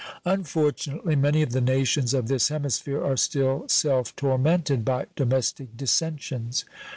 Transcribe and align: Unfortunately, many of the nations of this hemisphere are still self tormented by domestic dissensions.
Unfortunately, 0.25 1.15
many 1.15 1.43
of 1.43 1.51
the 1.51 1.61
nations 1.61 2.15
of 2.15 2.27
this 2.27 2.47
hemisphere 2.47 3.03
are 3.05 3.15
still 3.15 3.65
self 3.67 4.15
tormented 4.15 4.83
by 4.83 5.05
domestic 5.15 5.77
dissensions. 5.77 6.65